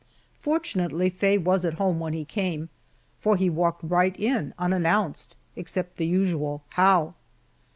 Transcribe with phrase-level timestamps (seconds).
[0.39, 2.69] Fortunately Faye was at home when he came,
[3.19, 7.13] for he walked right in, unannounced, except the usual "How!"